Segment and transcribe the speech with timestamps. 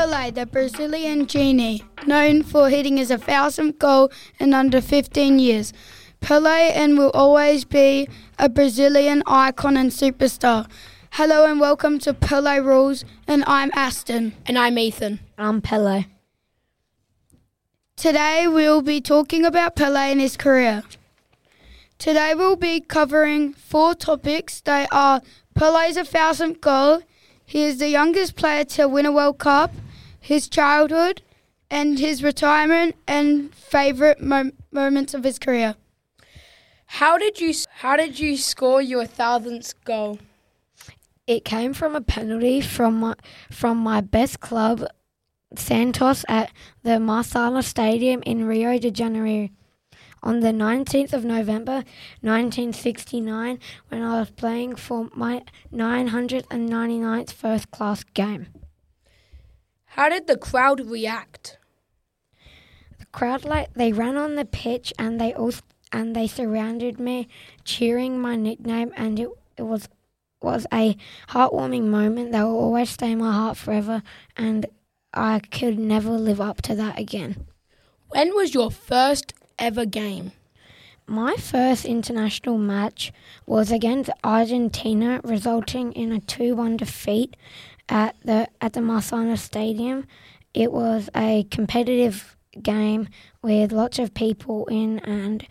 [0.00, 5.74] Pele, the Brazilian genie, known for hitting his 1000th goal in under 15 years.
[6.22, 8.08] Pele and will always be
[8.38, 10.66] a Brazilian icon and superstar.
[11.10, 14.32] Hello and welcome to Pele Rules, and I'm Aston.
[14.46, 15.20] And I'm Ethan.
[15.36, 16.06] I'm Pele.
[17.94, 20.82] Today we'll be talking about Pele and his career.
[21.98, 24.62] Today we'll be covering four topics.
[24.62, 25.20] They are
[25.54, 27.02] Pele's 1000th goal,
[27.50, 29.72] he is the youngest player to win a World Cup,
[30.20, 31.22] his childhood,
[31.70, 35.76] and his retirement and favourite mo- moments of his career.
[36.86, 40.18] How did you How did you score your thousandth goal?
[41.26, 43.14] It came from a penalty from my,
[43.52, 44.84] from my best club,
[45.54, 46.50] Santos, at
[46.82, 49.50] the Maracana Stadium in Rio de Janeiro
[50.22, 51.84] on the 19th of November
[52.20, 58.48] 1969 when I was playing for my 999th first class game.
[59.94, 61.58] How did the crowd react?
[62.98, 65.52] The crowd like they ran on the pitch and they all
[65.92, 67.26] and they surrounded me
[67.64, 69.88] cheering my nickname and it, it was
[70.40, 70.96] was a
[71.30, 74.02] heartwarming moment that will always stay in my heart forever
[74.36, 74.66] and
[75.12, 77.46] I could never live up to that again.
[78.10, 80.30] When was your first ever game?
[81.04, 83.12] My first international match
[83.44, 87.36] was against Argentina, resulting in a 2 1 defeat
[87.90, 90.06] at the, at the Maracana Stadium.
[90.54, 93.08] It was a competitive game
[93.42, 95.46] with lots of people in and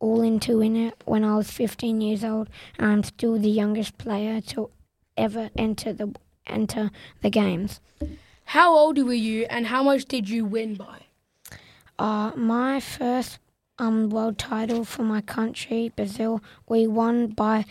[0.00, 3.98] all into in it when I was 15 years old, and I'm still the youngest
[3.98, 4.70] player to
[5.16, 6.14] ever enter the
[6.46, 6.90] enter
[7.20, 7.80] the games.
[8.44, 11.00] How old were you, and how much did you win by?
[11.98, 13.38] Uh, my first
[13.78, 17.64] um, world title for my country, Brazil, we won by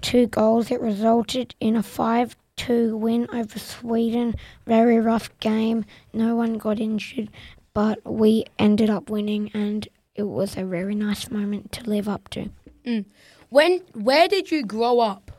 [0.00, 0.70] two goals.
[0.70, 4.34] It resulted in a 5 2 win over Sweden.
[4.66, 5.84] Very rough game.
[6.12, 7.28] No one got injured,
[7.74, 12.28] but we ended up winning, and it was a very nice moment to live up
[12.30, 12.50] to.
[12.86, 13.04] Mm.
[13.48, 15.32] When, where did you grow up?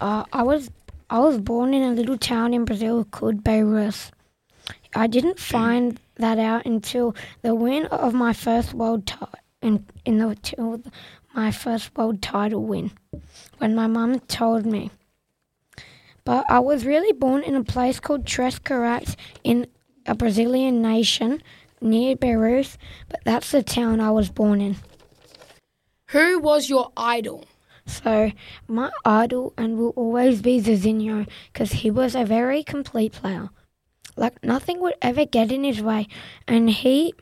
[0.00, 0.70] Uh, I was
[1.08, 3.90] I was born in a little town in Brazil called Bauru.
[4.94, 10.18] I didn't find that out until the win of my first world title in, in
[10.18, 10.92] the
[11.34, 12.92] my first world title win
[13.58, 14.90] when my mum told me.
[16.24, 19.66] But I was really born in a place called Tres Corax in
[20.06, 21.42] a Brazilian nation
[21.80, 22.64] near Bauru,
[23.08, 24.76] but that's the town I was born in.
[26.08, 27.46] Who was your idol?
[27.86, 28.32] So
[28.68, 33.48] my idol and will always be Zizinho because he was a very complete player.
[34.16, 36.06] Like nothing would ever get in his way,
[36.46, 37.14] and he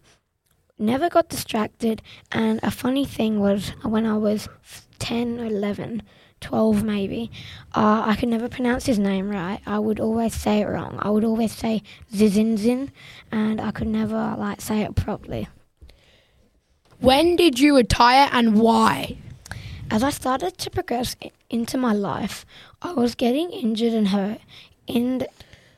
[0.78, 2.02] never got distracted.
[2.32, 4.48] And a funny thing was when I was
[4.98, 6.02] 10, 11,
[6.40, 7.30] 12 maybe,
[7.74, 9.60] uh, I could never pronounce his name right.
[9.66, 10.98] I would always say it wrong.
[11.00, 11.82] I would always say
[12.12, 12.90] Zizinzin,
[13.32, 15.48] and I could never like say it properly.
[17.00, 19.18] When did you retire and why?
[19.90, 21.16] As I started to progress
[21.48, 22.44] into my life,
[22.82, 24.40] I was getting injured and hurt.
[24.86, 25.26] In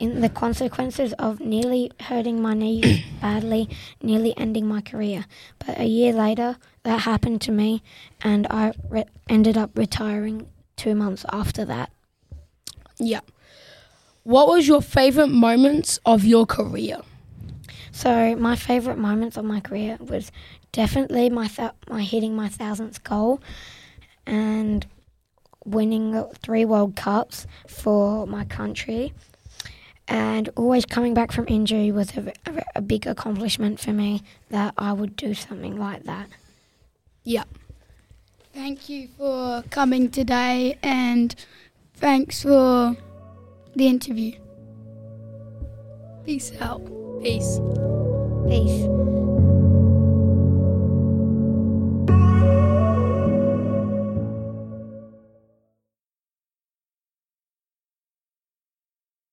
[0.00, 3.68] in the consequences of nearly hurting my knee badly,
[4.02, 5.26] nearly ending my career.
[5.58, 7.82] But a year later, that happened to me,
[8.22, 11.90] and I re- ended up retiring two months after that.
[12.98, 13.20] Yeah.
[14.22, 17.00] What was your favorite moments of your career?
[17.92, 20.30] So my favorite moments of my career was
[20.72, 23.40] definitely my th- my hitting my thousandth goal,
[24.26, 24.86] and
[25.64, 29.12] winning three World Cups for my country
[30.10, 34.74] and always coming back from injury was a, a, a, big accomplishment for me that
[34.76, 36.26] I would do something like that.
[37.24, 37.44] Yeah.
[38.52, 41.34] Thank you for coming today and
[41.94, 42.96] thanks for
[43.74, 44.32] the interview.
[46.24, 46.82] Peace out.
[47.22, 47.60] Peace.
[48.48, 49.19] Peace.